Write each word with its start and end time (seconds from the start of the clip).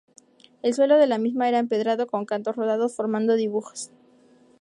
El 0.63 0.73
suelo 0.73 0.97
de 0.97 1.05
la 1.05 1.19
misma 1.19 1.47
era 1.47 1.59
empedrado 1.59 2.07
con 2.07 2.25
cantos 2.25 2.55
rodados 2.55 2.95
formando 2.95 3.35
dibujos. 3.35 3.91